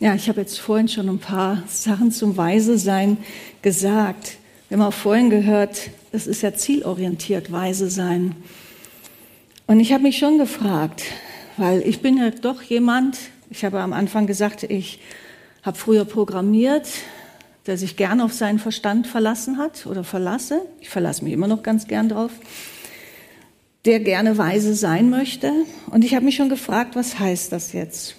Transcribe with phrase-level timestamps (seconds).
[0.00, 3.16] Ja, ich habe jetzt vorhin schon ein paar Sachen zum Weise sein
[3.62, 4.36] gesagt.
[4.68, 8.36] Wir haben auch vorhin gehört, es ist ja zielorientiert, weise sein.
[9.66, 11.02] Und ich habe mich schon gefragt,
[11.56, 13.18] weil ich bin ja doch jemand,
[13.50, 15.00] ich habe am Anfang gesagt, ich
[15.64, 16.86] habe früher programmiert,
[17.66, 20.62] der sich gern auf seinen Verstand verlassen hat oder verlasse.
[20.80, 22.30] Ich verlasse mich immer noch ganz gern drauf.
[23.84, 25.52] Der gerne weise sein möchte.
[25.90, 28.14] Und ich habe mich schon gefragt, was heißt das jetzt?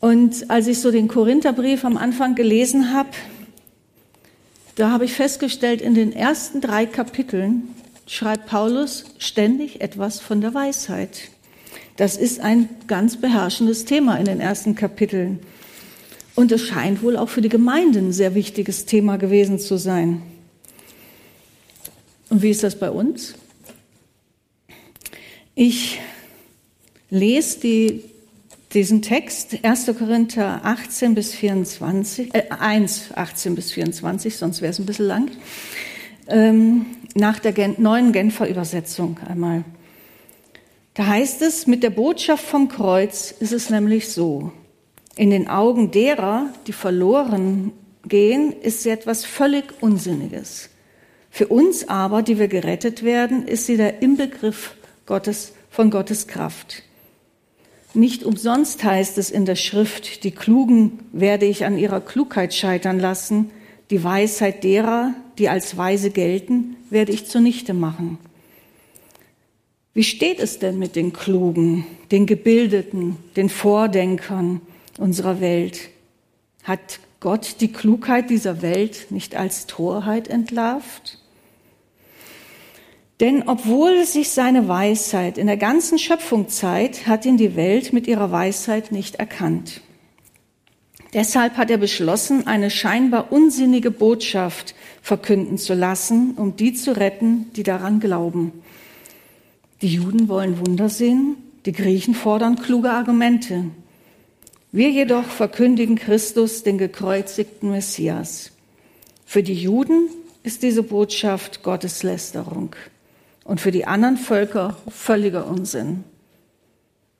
[0.00, 3.10] Und als ich so den Korintherbrief am Anfang gelesen habe,
[4.74, 7.74] da habe ich festgestellt, in den ersten drei Kapiteln
[8.06, 11.30] schreibt Paulus ständig etwas von der Weisheit.
[11.96, 15.40] Das ist ein ganz beherrschendes Thema in den ersten Kapiteln.
[16.34, 20.20] Und es scheint wohl auch für die Gemeinden ein sehr wichtiges Thema gewesen zu sein.
[22.28, 23.34] Und wie ist das bei uns?
[25.54, 25.98] Ich
[27.08, 28.04] lese die
[28.72, 29.86] diesen Text, 1.
[29.98, 35.30] Korinther 18 bis 24, äh, 1, 18 bis 24, sonst wäre es ein bisschen lang,
[36.28, 39.64] ähm, nach der Gen neuen Genfer Übersetzung einmal.
[40.94, 44.52] Da heißt es, mit der Botschaft vom Kreuz ist es nämlich so,
[45.14, 47.72] in den Augen derer, die verloren
[48.06, 50.70] gehen, ist sie etwas völlig Unsinniges.
[51.30, 56.82] Für uns aber, die wir gerettet werden, ist sie der Inbegriff Gottes, von Gottes Kraft.
[57.96, 63.00] Nicht umsonst heißt es in der Schrift, die Klugen werde ich an ihrer Klugheit scheitern
[63.00, 63.50] lassen,
[63.88, 68.18] die Weisheit derer, die als weise gelten, werde ich zunichte machen.
[69.94, 74.60] Wie steht es denn mit den Klugen, den Gebildeten, den Vordenkern
[74.98, 75.88] unserer Welt?
[76.64, 81.18] Hat Gott die Klugheit dieser Welt nicht als Torheit entlarvt?
[83.20, 88.06] Denn obwohl sich seine Weisheit in der ganzen Schöpfung zeigt, hat ihn die Welt mit
[88.06, 89.80] ihrer Weisheit nicht erkannt.
[91.14, 97.50] Deshalb hat er beschlossen, eine scheinbar unsinnige Botschaft verkünden zu lassen, um die zu retten,
[97.54, 98.52] die daran glauben.
[99.80, 103.64] Die Juden wollen Wunder sehen, die Griechen fordern kluge Argumente.
[104.72, 108.50] Wir jedoch verkündigen Christus, den gekreuzigten Messias.
[109.24, 110.10] Für die Juden
[110.42, 112.76] ist diese Botschaft Gotteslästerung
[113.46, 116.04] und für die anderen Völker völliger Unsinn.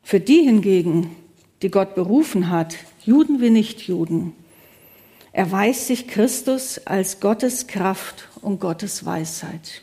[0.02, 1.14] Für die hingegen,
[1.62, 4.32] die Gott berufen hat, Juden wie Nichtjuden,
[5.32, 9.82] erweist sich Christus als Gottes Kraft und Gottes Weisheit.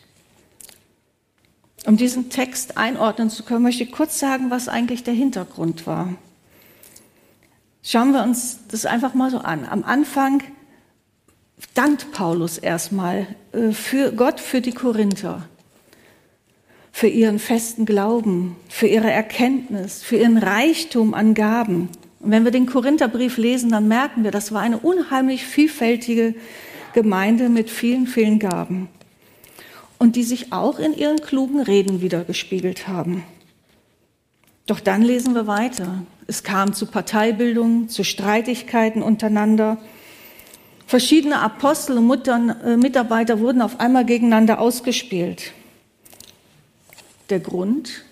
[1.86, 6.14] Um diesen Text einordnen zu können, möchte ich kurz sagen, was eigentlich der Hintergrund war.
[7.84, 9.66] Schauen wir uns das einfach mal so an.
[9.66, 10.42] Am Anfang
[11.74, 15.48] dankt Paulus erstmal äh, für Gott für die Korinther
[16.96, 21.90] für ihren festen Glauben, für ihre Erkenntnis, für ihren Reichtum an Gaben.
[22.20, 26.36] Und wenn wir den Korintherbrief lesen, dann merken wir, das war eine unheimlich vielfältige
[26.94, 28.90] Gemeinde mit vielen, vielen Gaben.
[29.98, 33.24] Und die sich auch in ihren klugen Reden wiedergespiegelt haben.
[34.68, 36.04] Doch dann lesen wir weiter.
[36.28, 39.78] Es kam zu Parteibildungen, zu Streitigkeiten untereinander.
[40.86, 45.54] Verschiedene Apostel und äh, Mitarbeiter wurden auf einmal gegeneinander ausgespielt
[47.30, 48.04] der Grund.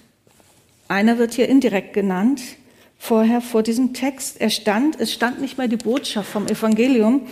[0.87, 2.41] Einer wird hier indirekt genannt,
[2.97, 4.39] vorher vor diesem Text.
[4.39, 7.27] Er stand, es stand nicht mehr die Botschaft vom Evangelium,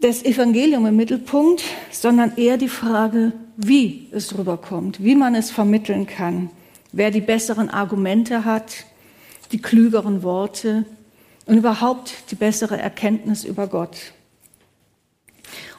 [0.00, 6.06] das Evangelium im Mittelpunkt, sondern eher die Frage, wie es rüberkommt, wie man es vermitteln
[6.06, 6.50] kann,
[6.92, 8.84] wer die besseren Argumente hat,
[9.50, 10.84] die klügeren Worte
[11.46, 14.12] und überhaupt die bessere Erkenntnis über Gott.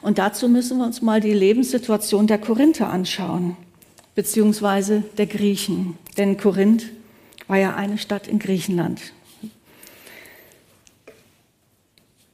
[0.02, 3.56] Und dazu müssen wir uns mal die Lebenssituation der Korinther anschauen
[4.14, 5.98] beziehungsweise der Griechen.
[6.16, 6.86] Denn Korinth
[7.46, 9.00] war ja eine Stadt in Griechenland.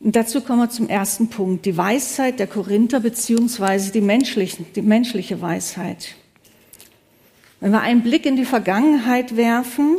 [0.01, 5.41] Und dazu kommen wir zum ersten Punkt, die Weisheit der Korinther beziehungsweise die, die menschliche
[5.41, 6.15] Weisheit.
[7.61, 9.97] Wenn wir einen Blick in die Vergangenheit werfen,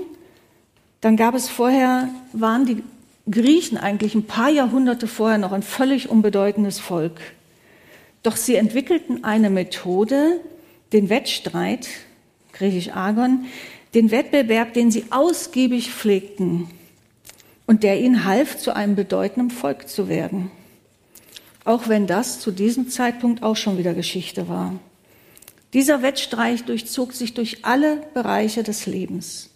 [1.02, 2.84] dann gab es vorher, waren die
[3.30, 7.20] Griechen eigentlich ein paar Jahrhunderte vorher noch ein völlig unbedeutendes Volk.
[8.24, 10.40] Doch sie entwickelten eine Methode,
[10.94, 11.88] den Wettstreit,
[12.54, 13.46] griechisch Agon,
[13.94, 16.70] den Wettbewerb, den sie ausgiebig pflegten.
[17.68, 20.50] und der ihnen half, zu einem bedeutenden Volk zu werden.
[21.66, 24.80] Auch wenn das zu diesem Zeitpunkt auch schon wieder Geschichte war.
[25.74, 29.50] Dieser Wettstreich durchzog sich durch alle Bereiche des Lebens.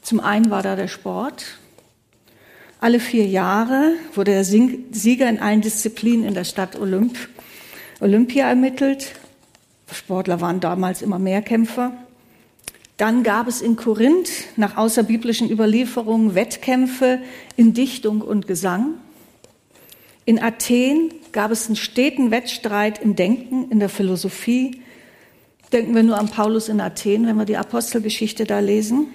[0.00, 1.58] Zum einen war da der Sport.
[2.78, 7.16] Alle vier Jahre wurde der Sieger in allen Disziplinen in der Stadt Olymp,
[8.00, 9.12] Olympia ermittelt.
[9.92, 11.92] Sportler waren damals immer mehr Kämpfer.
[12.96, 17.20] Dann gab es in Korinth nach außerbiblischen Überlieferungen Wettkämpfe
[17.56, 18.94] in Dichtung und Gesang.
[20.24, 24.80] In Athen gab es einen steten Wettstreit im Denken, in der Philosophie.
[25.72, 29.08] Denken wir nur an Paulus in Athen, wenn wir die Apostelgeschichte da lesen.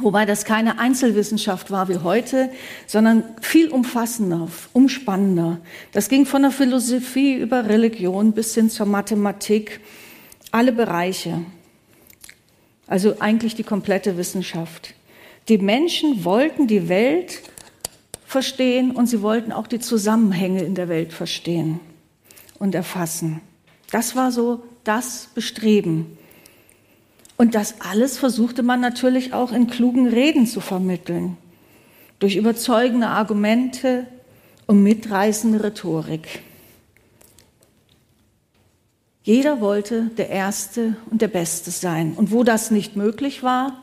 [0.00, 2.50] Wobei das keine Einzelwissenschaft war wie heute,
[2.86, 5.58] sondern viel umfassender, umspannender.
[5.92, 9.80] Das ging von der Philosophie über Religion bis hin zur Mathematik,
[10.52, 11.42] alle Bereiche.
[12.86, 14.94] Also eigentlich die komplette Wissenschaft.
[15.48, 17.42] Die Menschen wollten die Welt
[18.24, 21.80] verstehen und sie wollten auch die Zusammenhänge in der Welt verstehen
[22.58, 23.40] und erfassen.
[23.90, 26.18] Das war so das Bestreben.
[27.38, 31.36] Und das alles versuchte man natürlich auch in klugen Reden zu vermitteln,
[32.18, 34.08] durch überzeugende Argumente
[34.66, 36.42] und mitreißende Rhetorik.
[39.22, 42.14] Jeder wollte der Erste und der Beste sein.
[42.14, 43.82] Und wo das nicht möglich war,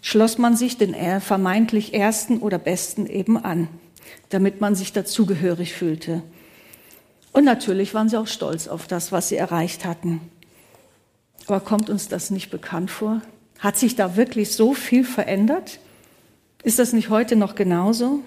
[0.00, 3.68] schloss man sich den vermeintlich Ersten oder Besten eben an,
[4.30, 6.22] damit man sich dazugehörig fühlte.
[7.32, 10.20] Und natürlich waren sie auch stolz auf das, was sie erreicht hatten.
[11.46, 13.22] Aber kommt uns das nicht bekannt vor?
[13.58, 15.78] Hat sich da wirklich so viel verändert?
[16.62, 18.20] Ist das nicht heute noch genauso?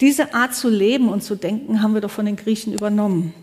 [0.00, 3.34] Diese Art zu leben und zu denken haben wir doch von den Griechen übernommen.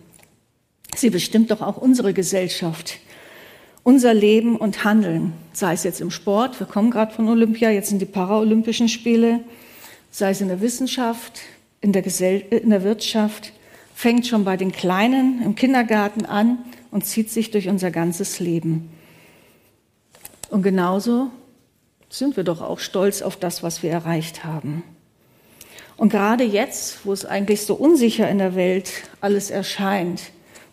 [0.95, 2.97] Sie bestimmt doch auch unsere Gesellschaft,
[3.83, 7.89] unser Leben und Handeln, sei es jetzt im Sport, wir kommen gerade von Olympia, jetzt
[7.89, 9.41] sind die Paralympischen Spiele,
[10.09, 11.41] sei es in der Wissenschaft,
[11.81, 13.53] in der, Gesell in der Wirtschaft,
[13.93, 16.57] fängt schon bei den Kleinen im Kindergarten an
[16.91, 18.89] und zieht sich durch unser ganzes Leben.
[20.49, 21.29] Und genauso
[22.09, 24.83] sind wir doch auch stolz auf das, was wir erreicht haben.
[25.97, 30.21] Und gerade jetzt, wo es eigentlich so unsicher in der Welt alles erscheint,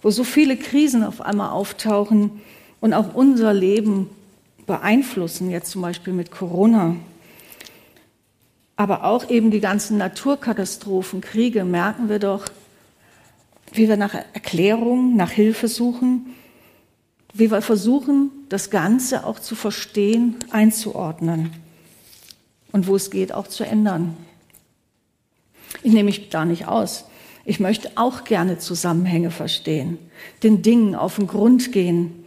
[0.02, 2.42] wo so viele Krisen auf einmal auftauchen
[2.80, 4.10] und auch unser Leben
[4.66, 6.96] beeinflussen, jetzt zum Beispiel mit Corona,
[8.76, 12.46] aber auch eben die ganzen Naturkatastrophen, Kriege, merken wir doch,
[13.74, 16.34] wie wir nach Erklärung, nach Hilfe suchen,
[17.32, 21.50] wie wir versuchen, das Ganze auch zu verstehen, einzuordnen
[22.70, 24.16] und wo es geht, auch zu ändern.
[25.82, 27.06] Ich nehme mich da nicht aus.
[27.44, 29.98] Ich möchte auch gerne Zusammenhänge verstehen,
[30.42, 32.24] den Dingen auf den Grund gehen.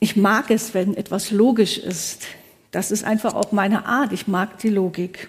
[0.00, 2.22] Ich mag es, wenn etwas logisch ist.
[2.70, 4.12] Das ist einfach auch meine Art.
[4.12, 5.28] Ich mag die Logik.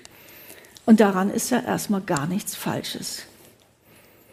[0.86, 3.24] Und daran ist ja erstmal gar nichts Falsches.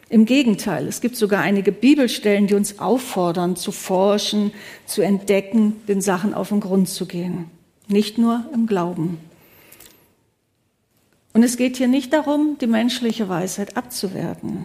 [0.08, 4.52] Im Gegenteil, es gibt sogar einige Bibelstellen, die uns auffordern, zu forschen,
[4.86, 7.50] zu entdecken, den Sachen auf den Grund zu gehen.
[7.88, 9.18] Nicht nur im Glauben.
[11.32, 14.64] Und es geht hier nicht darum, die menschliche Weisheit abzuwerten.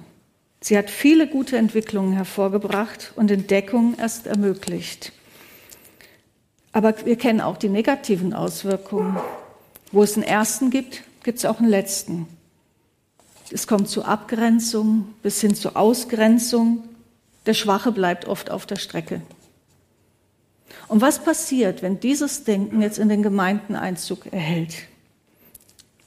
[0.61, 5.11] Sie hat viele gute Entwicklungen hervorgebracht und Entdeckungen erst ermöglicht.
[6.71, 9.17] Aber wir kennen auch die negativen Auswirkungen.
[9.91, 12.27] Wo es einen ersten gibt, gibt es auch einen letzten.
[13.51, 16.83] Es kommt zu Abgrenzung bis hin zu Ausgrenzung.
[17.45, 19.21] Der Schwache bleibt oft auf der Strecke.
[20.87, 24.75] Und was passiert, wenn dieses Denken jetzt in den Gemeinden Einzug erhält?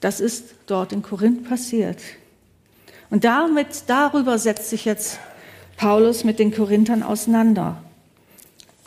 [0.00, 1.98] Das ist dort in Korinth passiert.
[3.10, 5.18] Und damit, darüber setzt sich jetzt
[5.76, 7.82] Paulus mit den Korinthern auseinander.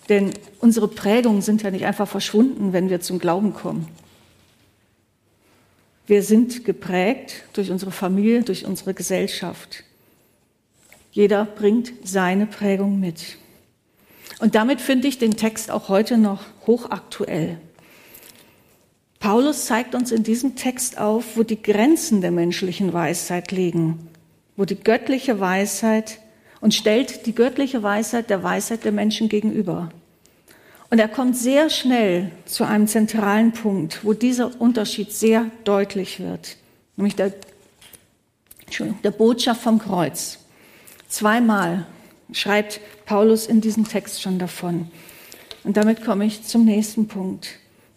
[0.09, 3.87] Denn unsere Prägungen sind ja nicht einfach verschwunden, wenn wir zum Glauben kommen.
[6.07, 9.83] Wir sind geprägt durch unsere Familie, durch unsere Gesellschaft.
[11.11, 13.37] Jeder bringt seine Prägung mit.
[14.39, 17.59] Und damit finde ich den Text auch heute noch hochaktuell.
[19.19, 24.07] Paulus zeigt uns in diesem Text auf, wo die Grenzen der menschlichen Weisheit liegen,
[24.55, 26.19] wo die göttliche Weisheit
[26.61, 29.89] und stellt die göttliche Weisheit der Weisheit der Menschen gegenüber.
[30.89, 36.55] Und er kommt sehr schnell zu einem zentralen Punkt, wo dieser Unterschied sehr deutlich wird,
[36.95, 37.33] nämlich der,
[39.03, 40.39] der Botschaft vom Kreuz.
[41.09, 41.85] Zweimal
[42.31, 44.89] schreibt Paulus in diesem Text schon davon.
[45.63, 47.49] Und damit komme ich zum nächsten Punkt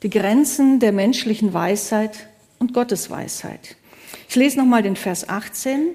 [0.02, 2.26] die Grenzen der menschlichen Weisheit
[2.58, 3.76] und Gottes Weisheit.
[4.28, 5.88] Ich lese nochmal den Vers 18.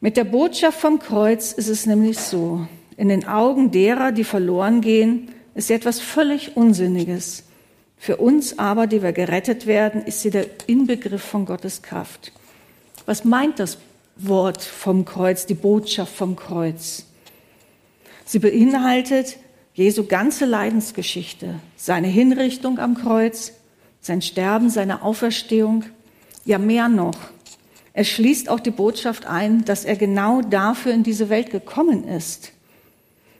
[0.00, 4.80] Mit der Botschaft vom Kreuz ist es nämlich so, in den Augen derer, die verloren
[4.80, 7.44] gehen, ist etwas völlig Unsinniges.
[7.96, 12.32] Für uns aber, die wir gerettet werden, ist sie der Inbegriff von Gottes Kraft.
[13.06, 13.78] Was meint das
[14.16, 17.06] Wort vom Kreuz, die Botschaft vom Kreuz?
[18.24, 19.38] Sie beinhaltet
[19.74, 23.52] Jesu ganze Leidensgeschichte, seine Hinrichtung am Kreuz,
[24.00, 25.84] sein Sterben, seine Auferstehung,
[26.44, 27.16] ja mehr noch.
[27.92, 32.52] Er schließt auch die Botschaft ein, dass er genau dafür in diese Welt gekommen ist,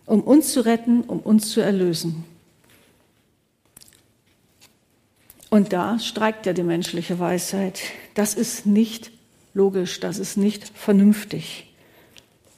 [0.07, 2.25] um uns zu retten, um uns zu erlösen.
[5.51, 7.81] Und da streikt ja die menschliche Weisheit.
[8.15, 9.13] Das ist nicht
[9.55, 11.73] logisch, das ist nicht vernünftig,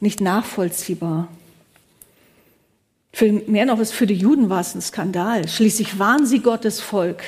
[0.01, 1.29] nicht nachvollziehbar.
[3.13, 5.49] Für, mehr noch ist für die Juden war es ein Skandal.
[5.49, 7.23] Schließlich waren sie Gottes Volk.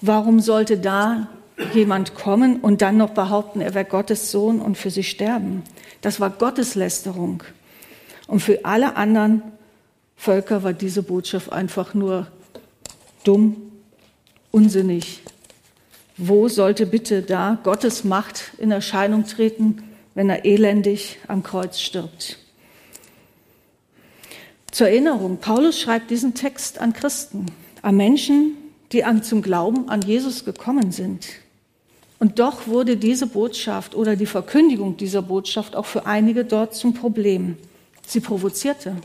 [0.00, 1.28] Warum sollte da
[1.74, 5.62] jemand kommen und dann noch behaupten, er wäre Gottes Sohn und für sie sterben?
[6.00, 7.42] Das war Gotteslästerung.
[8.28, 9.42] Und für alle anderen
[10.14, 12.28] Völker war diese Botschaft einfach nur
[13.24, 13.56] dumm
[14.52, 15.22] unsinnig.
[16.16, 19.82] Wo sollte bitte da Gottes Macht in Erscheinung treten,
[20.14, 22.38] wenn er elendig am Kreuz stirbt?
[24.70, 27.46] Zur Erinnerung, Paulus schreibt diesen Text an Christen,
[27.82, 28.56] an Menschen,
[28.92, 31.26] die an, zum Glauben an Jesus gekommen sind.
[32.18, 36.94] Und doch wurde diese Botschaft oder die Verkündigung dieser Botschaft auch für einige dort zum
[36.94, 37.56] Problem.
[38.08, 38.96] Sie provozierte.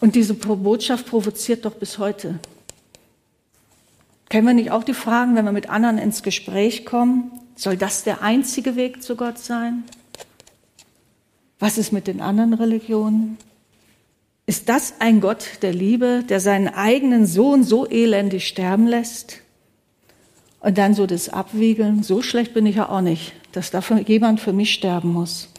[0.00, 2.38] Und diese Botschaft provoziert doch bis heute.
[4.28, 7.30] Kennen wir nicht auch die Fragen, wenn wir mit anderen ins Gespräch kommen?
[7.56, 9.84] Soll das der einzige Weg zu Gott sein?
[11.58, 13.38] Was ist mit den anderen Religionen?
[14.44, 19.38] Ist das ein Gott der Liebe, der seinen eigenen Sohn so elendig sterben lässt?
[20.60, 24.40] Und dann so das Abwiegeln, so schlecht bin ich ja auch nicht, dass dafür jemand
[24.40, 25.51] für mich sterben muss.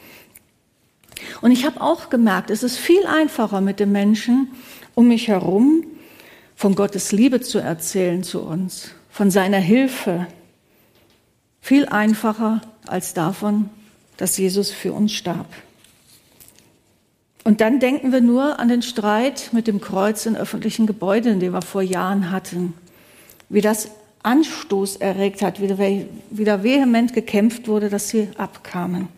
[1.42, 4.52] Und ich habe auch gemerkt, es ist viel einfacher mit den Menschen
[4.96, 5.86] um mich herum,
[6.56, 10.28] von Gottes Liebe zu erzählen zu uns, von seiner Hilfe.
[11.62, 13.70] Viel einfacher als davon,
[14.18, 15.48] dass Jesus für uns starb.
[17.44, 21.52] Und dann denken wir nur an den Streit mit dem Kreuz in öffentlichen Gebäuden, den
[21.52, 22.74] wir vor Jahren hatten.
[23.50, 23.90] Wie das
[24.24, 29.10] Anstoß erregt hat, wie wieder vehement gekämpft wurde, dass sie abkamen.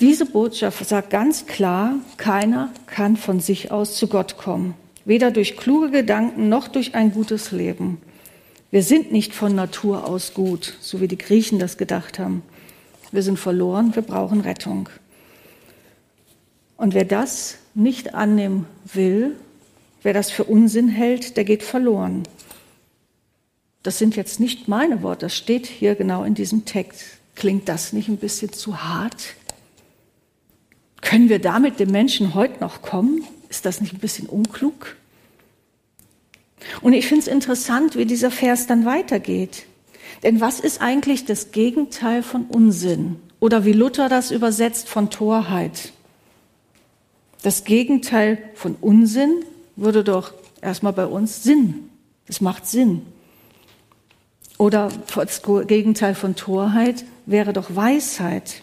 [0.00, 5.56] Diese Botschaft sagt ganz klar, keiner kann von sich aus zu Gott kommen weder durch
[5.56, 8.00] kluge Gedanken noch durch ein gutes Leben.
[8.70, 12.42] Wir sind nicht von Natur aus gut, so wie die Griechen das gedacht haben.
[13.10, 14.88] Wir sind verloren, wir brauchen Rettung.
[16.76, 19.36] Und wer das nicht annehmen will,
[20.02, 22.22] wer das für Unsinn hält, der geht verloren.
[23.82, 27.02] Das sind jetzt nicht meine Worte, das steht hier genau in diesem Text.
[27.34, 29.34] Klingt das nicht ein bisschen zu hart?
[31.00, 33.24] Können wir damit dem Menschen heute noch kommen?
[33.48, 34.96] Ist das nicht ein bisschen unklug?
[36.82, 39.66] Und ich finde es interessant, wie dieser Vers dann weitergeht.
[40.22, 43.16] Denn was ist eigentlich das Gegenteil von Unsinn?
[43.40, 45.92] Oder wie Luther das übersetzt von Torheit?
[47.42, 49.44] Das Gegenteil von Unsinn
[49.76, 51.88] würde doch erstmal bei uns Sinn.
[52.26, 53.06] Es macht Sinn.
[54.58, 58.62] Oder das Gegenteil von Torheit wäre doch Weisheit.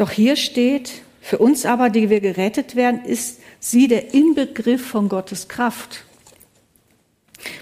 [0.00, 5.10] Doch hier steht, für uns aber, die wir gerettet werden, ist sie der Inbegriff von
[5.10, 6.04] Gottes Kraft.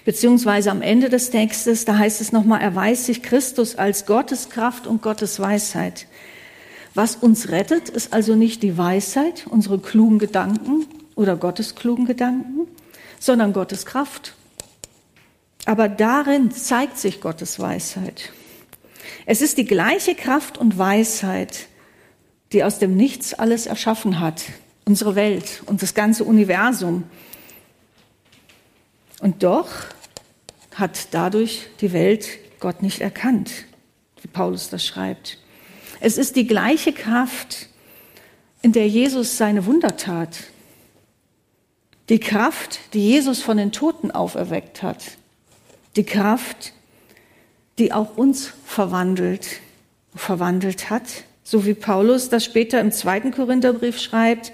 [0.05, 4.87] Beziehungsweise am Ende des Textes, da heißt es nochmal, erweist sich Christus als Gottes Kraft
[4.87, 6.07] und Gottes Weisheit.
[6.95, 12.69] Was uns rettet, ist also nicht die Weisheit, unsere klugen Gedanken oder Gottes klugen Gedanken,
[13.19, 14.37] sondern Gottes Kraft.
[15.65, 18.31] Aber darin zeigt sich Gottes Weisheit.
[19.27, 21.67] Es ist die gleiche Kraft und Weisheit,
[22.53, 24.45] die aus dem Nichts alles erschaffen hat,
[24.85, 27.05] unsere Welt und das ganze Universum.
[29.21, 29.69] Und doch
[30.75, 32.29] hat dadurch die Welt
[32.61, 33.51] Gott nicht erkannt,
[34.23, 35.39] wie Paulus das schreibt.
[36.01, 37.69] Es ist die gleiche Kraft,
[38.63, 40.45] in der Jesus seine Wunder tat.
[42.09, 45.05] Die Kraft, die Jesus von den Toten auferweckt hat.
[45.97, 46.73] Die Kraft,
[47.79, 49.61] die auch uns verwandelt,
[50.15, 54.53] verwandelt hat so wie Paulus das später im zweiten Korintherbrief schreibt,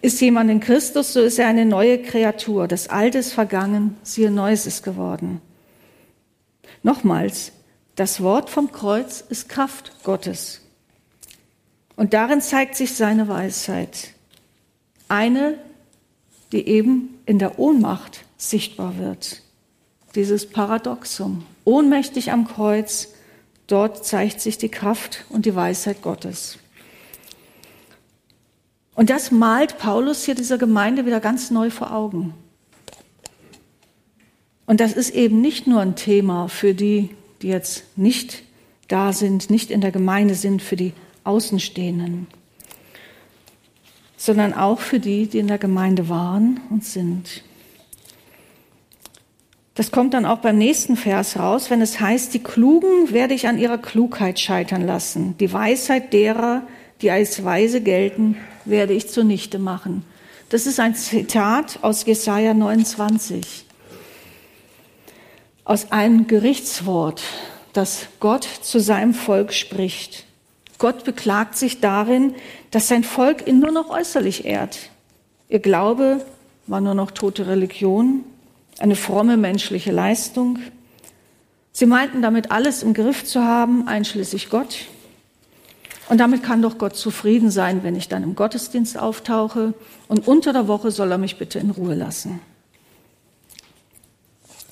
[0.00, 2.68] ist jemand in Christus, so ist er eine neue Kreatur.
[2.68, 5.42] Das Alte ist vergangen, siehe Neues ist geworden.
[6.82, 7.52] Nochmals,
[7.96, 10.62] das Wort vom Kreuz ist Kraft Gottes.
[11.96, 14.14] Und darin zeigt sich seine Weisheit.
[15.08, 15.58] Eine,
[16.50, 19.42] die eben in der Ohnmacht sichtbar wird.
[20.14, 21.44] Dieses Paradoxum.
[21.64, 23.11] Ohnmächtig am Kreuz,
[23.72, 26.58] Dort zeigt sich die Kraft und die Weisheit Gottes.
[28.94, 32.34] Und das malt Paulus hier dieser Gemeinde wieder ganz neu vor Augen.
[34.66, 38.42] Und das ist eben nicht nur ein Thema für die, die jetzt nicht
[38.88, 40.92] da sind, nicht in der Gemeinde sind, für die
[41.24, 42.26] Außenstehenden,
[44.18, 47.42] sondern auch für die, die in der Gemeinde waren und sind.
[49.74, 53.48] Das kommt dann auch beim nächsten Vers raus, wenn es heißt, die Klugen werde ich
[53.48, 55.34] an ihrer Klugheit scheitern lassen.
[55.38, 56.62] Die Weisheit derer,
[57.00, 58.36] die als weise gelten,
[58.66, 60.04] werde ich zunichte machen.
[60.50, 63.64] Das ist ein Zitat aus Jesaja 29.
[65.64, 67.22] Aus einem Gerichtswort,
[67.72, 70.26] das Gott zu seinem Volk spricht.
[70.78, 72.34] Gott beklagt sich darin,
[72.70, 74.90] dass sein Volk ihn nur noch äußerlich ehrt.
[75.48, 76.22] Ihr Glaube
[76.66, 78.24] war nur noch tote Religion,
[78.82, 80.58] eine fromme menschliche Leistung.
[81.70, 84.86] Sie meinten damit alles im Griff zu haben, einschließlich Gott.
[86.08, 89.72] Und damit kann doch Gott zufrieden sein, wenn ich dann im Gottesdienst auftauche
[90.08, 92.40] und unter der Woche soll er mich bitte in Ruhe lassen.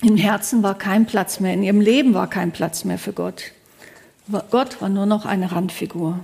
[0.01, 3.43] Im Herzen war kein Platz mehr, in ihrem Leben war kein Platz mehr für Gott.
[4.49, 6.19] Gott war nur noch eine Randfigur.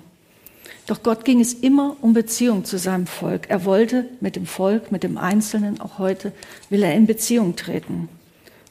[0.86, 3.50] Doch Gott ging es immer um Beziehung zu seinem Volk.
[3.50, 6.32] Er wollte mit dem Volk, mit dem Einzelnen, auch heute,
[6.70, 8.10] will er in Beziehung treten.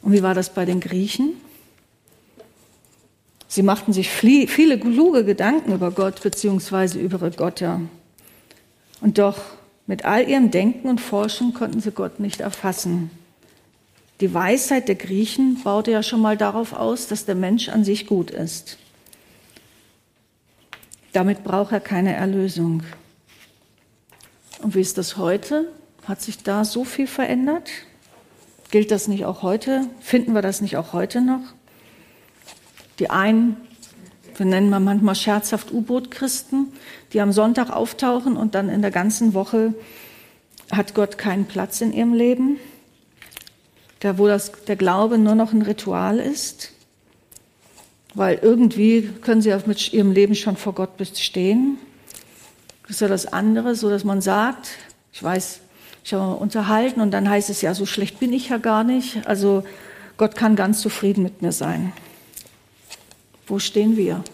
[0.02, 1.34] Und wie war das bei den Griechen?
[3.48, 7.80] Sie machten sich viele kluge Gedanken über Gott beziehungsweise über ihre Götter.
[9.00, 9.38] Und doch
[9.86, 13.10] mit all ihrem Denken und Forschen konnten sie Gott nicht erfassen.
[14.20, 18.06] Die Weisheit der Griechen baute ja schon mal darauf aus, dass der Mensch an sich
[18.06, 18.78] gut ist.
[21.16, 22.82] Damit braucht er keine Erlösung.
[24.60, 25.72] Und wie ist das heute?
[26.06, 27.70] Hat sich da so viel verändert?
[28.70, 29.86] Gilt das nicht auch heute?
[30.00, 31.40] Finden wir das nicht auch heute noch?
[32.98, 33.56] Die einen,
[34.36, 36.70] wir nennen wir manchmal scherzhaft U-Boot-Christen,
[37.14, 39.72] die am Sonntag auftauchen und dann in der ganzen Woche
[40.70, 42.58] hat Gott keinen Platz in ihrem Leben,
[44.00, 46.72] da wo das, der Glaube nur noch ein Ritual ist,
[48.16, 51.78] weil irgendwie können sie mit ihrem Leben schon vor Gott bestehen.
[52.82, 54.70] Das ist ja das andere, so dass man sagt,
[55.12, 55.60] ich weiß,
[56.02, 58.84] ich habe mal unterhalten und dann heißt es ja, so schlecht bin ich ja gar
[58.84, 59.26] nicht.
[59.26, 59.64] Also
[60.16, 61.92] Gott kann ganz zufrieden mit mir sein.
[63.46, 64.24] Wo stehen wir?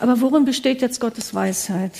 [0.00, 1.92] Aber worin besteht jetzt Gottes Weisheit?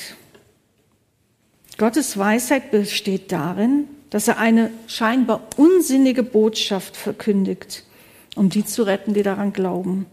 [1.79, 7.85] Gottes Weisheit besteht darin, dass er eine scheinbar unsinnige Botschaft verkündigt,
[8.38, 10.07] um die zu retten, die daran glauben.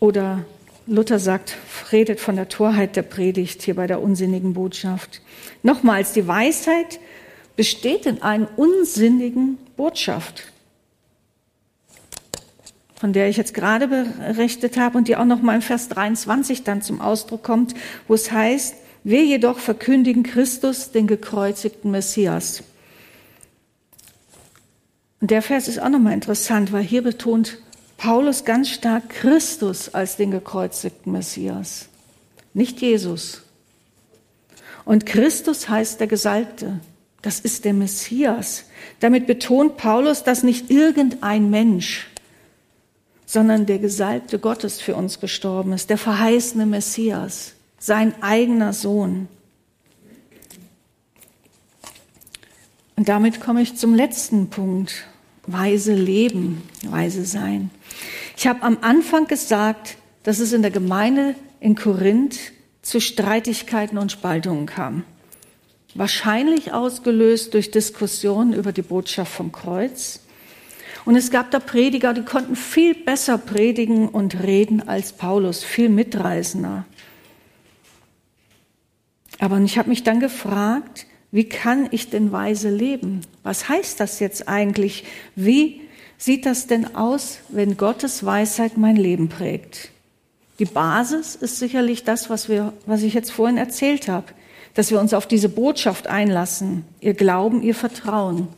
[0.00, 0.44] Oder
[0.86, 1.56] Luther sagt,
[1.92, 5.22] redet von der Torheit der Predigt hier bei der unsinnigen Botschaft.
[5.62, 6.98] Nochmals, die Weisheit
[7.56, 10.52] besteht in einer unsinnigen Botschaft
[13.02, 16.62] von der ich jetzt gerade berichtet habe und die auch noch mal im Vers 23
[16.62, 17.74] dann zum Ausdruck kommt,
[18.06, 22.62] wo es heißt, wir jedoch verkündigen Christus, den gekreuzigten Messias.
[25.22, 27.56] Und der Vers ist auch noch mal interessant, weil hier betont
[27.96, 31.88] Paulus ganz stark Christus als den gekreuzigten Messias,
[32.52, 33.42] nicht Jesus.
[34.84, 36.80] Und Christus heißt der Gesalbte.
[37.22, 38.64] Das ist der Messias.
[39.00, 42.08] Damit betont Paulus, dass nicht irgendein Mensch
[43.32, 49.26] sondern der Gesalbte Gottes für uns gestorben ist, der verheißene Messias, sein eigener Sohn.
[52.94, 55.06] Und damit komme ich zum letzten Punkt,
[55.46, 57.70] weise leben, weise sein.
[58.36, 62.38] Ich habe am Anfang gesagt, dass es in der Gemeinde in Korinth
[62.82, 65.04] zu Streitigkeiten und Spaltungen kam.
[65.94, 70.20] Wahrscheinlich ausgelöst durch Diskussionen über die Botschaft vom Kreuz
[71.04, 75.88] und es gab da Prediger, die konnten viel besser predigen und reden als Paulus, viel
[75.88, 76.84] mitreißender.
[79.40, 83.22] Aber ich habe mich dann gefragt, wie kann ich denn weise leben?
[83.42, 85.04] Was heißt das jetzt eigentlich?
[85.34, 85.80] Wie
[86.18, 89.90] sieht das denn aus, wenn Gottes Weisheit mein Leben prägt?
[90.58, 94.26] Die Basis ist sicherlich das, was, wir, was ich jetzt vorhin erzählt habe,
[94.74, 98.48] dass wir uns auf diese Botschaft einlassen, ihr Glauben, ihr Vertrauen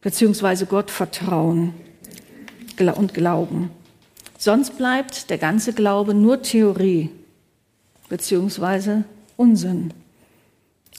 [0.00, 1.74] beziehungsweise Gott vertrauen
[2.96, 3.70] und glauben.
[4.38, 7.10] Sonst bleibt der ganze Glaube nur Theorie
[8.08, 9.04] beziehungsweise
[9.36, 9.92] Unsinn.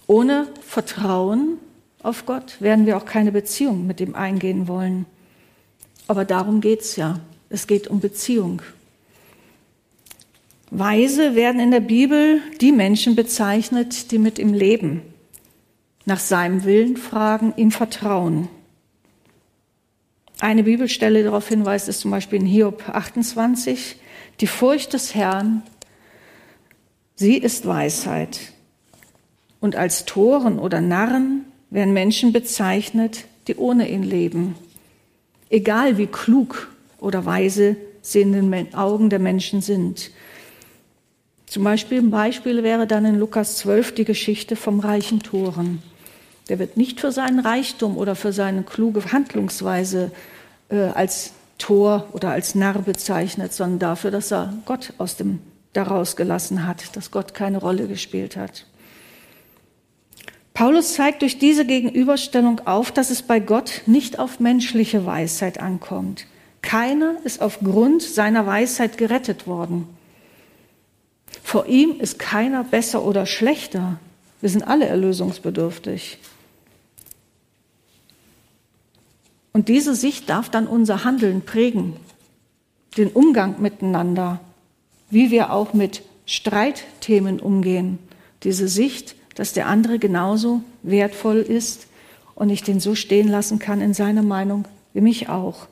[0.07, 1.57] Ohne Vertrauen
[2.03, 5.05] auf Gott werden wir auch keine Beziehung mit ihm eingehen wollen.
[6.07, 7.19] Aber darum geht es ja.
[7.49, 8.61] Es geht um Beziehung.
[10.71, 15.01] Weise werden in der Bibel die Menschen bezeichnet, die mit ihm leben,
[16.05, 18.47] nach seinem Willen fragen, ihm vertrauen.
[20.39, 23.97] Eine Bibelstelle darauf hinweist, ist zum Beispiel in Hiob 28.
[24.39, 25.61] Die Furcht des Herrn,
[27.15, 28.50] sie ist Weisheit.
[29.61, 34.55] Und als Toren oder Narren werden Menschen bezeichnet, die ohne ihn leben.
[35.49, 36.69] Egal wie klug
[36.99, 40.11] oder weise sie in den Augen der Menschen sind.
[41.45, 45.83] Zum Beispiel ein Beispiel wäre dann in Lukas 12 die Geschichte vom reichen Toren.
[46.49, 50.11] Der wird nicht für seinen Reichtum oder für seine kluge Handlungsweise
[50.69, 55.39] äh, als Tor oder als Narr bezeichnet, sondern dafür, dass er Gott aus dem
[55.73, 58.65] daraus gelassen hat, dass Gott keine Rolle gespielt hat.
[60.61, 66.27] Paulus zeigt durch diese Gegenüberstellung auf, dass es bei Gott nicht auf menschliche Weisheit ankommt.
[66.61, 69.87] Keiner ist aufgrund seiner Weisheit gerettet worden.
[71.41, 73.99] Vor ihm ist keiner besser oder schlechter.
[74.39, 76.19] Wir sind alle erlösungsbedürftig.
[79.53, 81.95] Und diese Sicht darf dann unser Handeln prägen,
[82.97, 84.39] den Umgang miteinander,
[85.09, 87.97] wie wir auch mit Streitthemen umgehen.
[88.43, 91.87] Diese Sicht, dass der andere genauso wertvoll ist
[92.35, 95.65] und ich den so stehen lassen kann in seiner Meinung wie mich auch.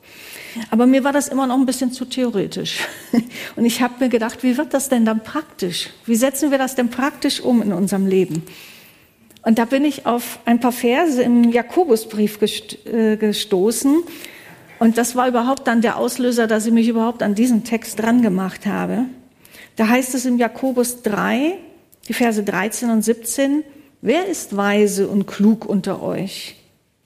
[0.72, 2.80] Aber mir war das immer noch ein bisschen zu theoretisch.
[3.54, 5.90] Und ich habe mir gedacht, wie wird das denn dann praktisch?
[6.04, 8.42] Wie setzen wir das denn praktisch um in unserem Leben?
[9.42, 12.40] Und da bin ich auf ein paar Verse im Jakobusbrief
[12.86, 14.02] äh, gestoßen.
[14.80, 18.20] Und das war überhaupt dann der Auslöser, dass ich mich überhaupt an diesen Text dran
[18.20, 19.04] gemacht habe.
[19.76, 21.56] Da heißt es im Jakobus 3,
[22.10, 23.62] die Verse 13 und 17,
[24.00, 26.56] wer ist weise und klug unter euch?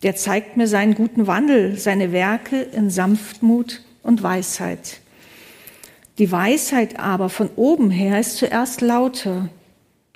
[0.03, 5.01] Der zeigt mir seinen guten Wandel, seine Werke in Sanftmut und Weisheit.
[6.17, 9.51] Die Weisheit aber von oben her ist zuerst lauter,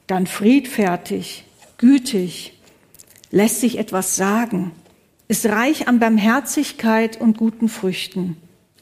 [0.07, 1.45] dann friedfertig,
[1.77, 2.55] gütig,
[3.31, 4.73] lässt sich etwas sagen,
[5.29, 8.39] ist reich an Barmherzigkeit und guten Früchten,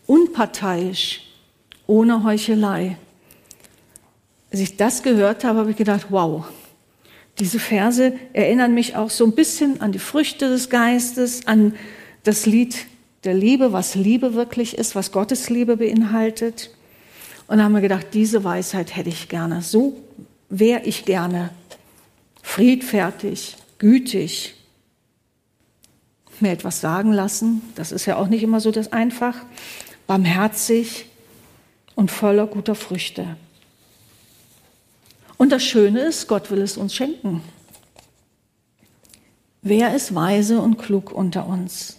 [0.06, 1.22] unparteiisch,
[1.88, 2.96] ohne Heuchelei.
[4.50, 6.46] Als ich das gehört habe, habe ich gedacht, wow,
[7.38, 11.74] diese Verse erinnern mich auch so ein bisschen an die Früchte des Geistes, an
[12.22, 12.86] das Lied
[13.24, 16.70] der Liebe, was Liebe wirklich ist, was Gottes Liebe beinhaltet.
[17.46, 19.62] Und da haben wir gedacht, diese Weisheit hätte ich gerne.
[19.62, 20.00] So
[20.48, 21.50] wäre ich gerne.
[22.42, 24.54] Friedfertig, gütig.
[26.40, 29.36] Mir etwas sagen lassen, das ist ja auch nicht immer so das einfach.
[30.06, 31.06] Barmherzig
[31.94, 33.36] und voller guter Früchte.
[35.36, 37.42] Und das Schöne ist, Gott will es uns schenken.
[39.62, 41.98] Wer ist weise und klug unter uns?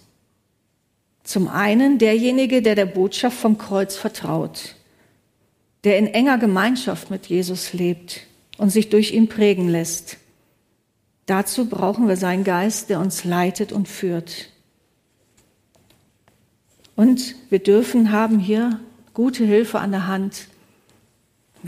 [1.23, 4.75] Zum einen derjenige, der der Botschaft vom Kreuz vertraut,
[5.83, 8.21] der in enger Gemeinschaft mit Jesus lebt
[8.57, 10.17] und sich durch ihn prägen lässt.
[11.25, 14.49] Dazu brauchen wir seinen Geist, der uns leitet und führt.
[16.95, 18.79] Und wir dürfen haben hier
[19.13, 20.47] gute Hilfe an der Hand,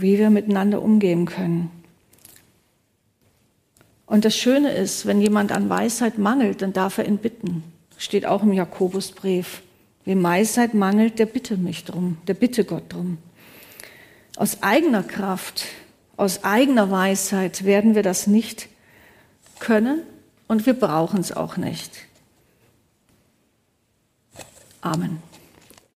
[0.00, 1.70] wie wir miteinander umgehen können.
[4.06, 7.62] Und das Schöne ist, wenn jemand an Weisheit mangelt, dann darf er ihn bitten.
[7.96, 9.62] Steht auch im Jakobusbrief.
[10.04, 13.18] Wem Weisheit mangelt, der bitte mich drum, der bitte Gott drum.
[14.36, 15.66] Aus eigener Kraft,
[16.16, 18.68] aus eigener Weisheit werden wir das nicht
[19.60, 20.02] können
[20.48, 21.92] und wir brauchen es auch nicht.
[24.80, 25.29] Amen.